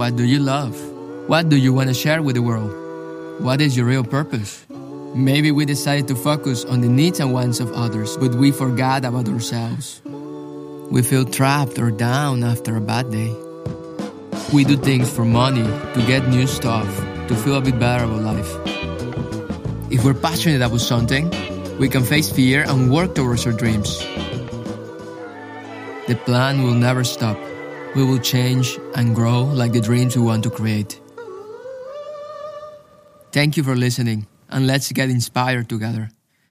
What 0.00 0.16
do 0.16 0.24
you 0.24 0.38
love? 0.38 0.80
What 1.28 1.50
do 1.50 1.56
you 1.56 1.74
want 1.74 1.88
to 1.88 1.94
share 1.94 2.22
with 2.22 2.34
the 2.34 2.40
world? 2.40 2.72
What 3.44 3.60
is 3.60 3.76
your 3.76 3.84
real 3.84 4.02
purpose? 4.02 4.64
Maybe 5.14 5.52
we 5.52 5.66
decided 5.66 6.08
to 6.08 6.16
focus 6.16 6.64
on 6.64 6.80
the 6.80 6.88
needs 6.88 7.20
and 7.20 7.34
wants 7.34 7.60
of 7.60 7.70
others, 7.72 8.16
but 8.16 8.34
we 8.34 8.50
forgot 8.50 9.04
about 9.04 9.28
ourselves. 9.28 10.00
We 10.90 11.02
feel 11.02 11.26
trapped 11.26 11.78
or 11.78 11.90
down 11.90 12.44
after 12.44 12.76
a 12.76 12.80
bad 12.80 13.12
day. 13.12 13.36
We 14.54 14.64
do 14.64 14.78
things 14.78 15.12
for 15.12 15.26
money, 15.26 15.68
to 15.68 16.02
get 16.08 16.26
new 16.28 16.46
stuff, 16.46 16.88
to 17.28 17.36
feel 17.36 17.56
a 17.56 17.60
bit 17.60 17.78
better 17.78 18.04
about 18.04 18.24
life. 18.24 18.48
If 19.92 20.02
we're 20.02 20.16
passionate 20.16 20.64
about 20.64 20.80
something, 20.80 21.28
we 21.76 21.90
can 21.90 22.04
face 22.04 22.32
fear 22.32 22.64
and 22.66 22.90
work 22.90 23.14
towards 23.14 23.44
our 23.44 23.52
dreams. 23.52 24.00
The 26.08 26.16
plan 26.24 26.62
will 26.64 26.72
never 26.72 27.04
stop. 27.04 27.36
We 27.94 28.04
will 28.04 28.20
change 28.20 28.78
and 28.94 29.14
grow 29.14 29.42
like 29.42 29.72
the 29.72 29.80
dreams 29.80 30.16
we 30.16 30.22
want 30.22 30.44
to 30.44 30.50
create. 30.50 31.00
Thank 33.32 33.56
you 33.56 33.62
for 33.62 33.76
listening, 33.76 34.26
and 34.48 34.66
let's 34.66 34.90
get 34.92 35.10
inspired 35.10 35.68
together. 35.68 36.10